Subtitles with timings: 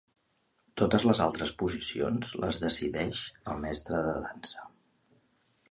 [0.81, 4.69] Totes les altres posicions les decideix el mestre de dansa.